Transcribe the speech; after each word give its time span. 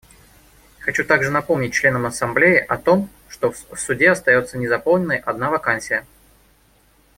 Хочу 0.79 1.05
также 1.05 1.29
напомнить 1.29 1.75
членам 1.75 2.07
Ассамблеи 2.07 2.57
о 2.57 2.75
том, 2.79 3.07
что 3.29 3.51
в 3.51 3.77
Суде 3.79 4.09
остается 4.09 4.57
незаполненной 4.57 5.17
одна 5.19 5.51
вакансия. 5.51 6.07